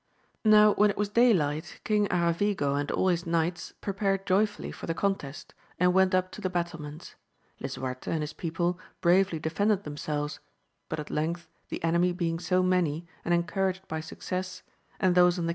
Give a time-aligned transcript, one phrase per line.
[0.43, 1.79] Now, when it was daylight.
[1.83, 6.41] King Aravigo and all his knights prepared joyfully for the contest, and went up to
[6.41, 7.13] the battlements.
[7.59, 10.39] Lisuarte and his people bravely defended themselves,
[10.89, 14.63] but at length, the enemy being so many, and encouraged by success,
[14.99, 15.49] and those on the